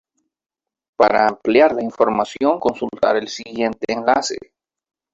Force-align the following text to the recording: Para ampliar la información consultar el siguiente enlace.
Para 0.95 1.27
ampliar 1.27 1.75
la 1.75 1.83
información 1.83 2.59
consultar 2.59 3.17
el 3.17 3.27
siguiente 3.27 3.85
enlace. 3.93 4.39